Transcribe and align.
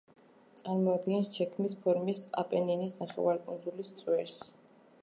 წარმოადგენს 0.61 1.29
ჩექმის 1.35 1.75
ფორმის 1.83 2.23
აპენინის 2.45 2.99
ნახევარკუნძულის 3.05 3.95
„წვერს“. 4.03 4.43